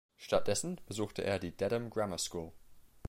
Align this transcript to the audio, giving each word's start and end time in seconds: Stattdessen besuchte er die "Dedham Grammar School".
Stattdessen 0.17 0.81
besuchte 0.87 1.21
er 1.23 1.37
die 1.37 1.51
"Dedham 1.55 1.91
Grammar 1.91 2.17
School". 2.17 2.51